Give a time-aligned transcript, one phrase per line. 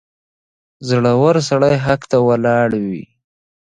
[0.87, 3.03] •زړور سړی حق ته ولاړ وي.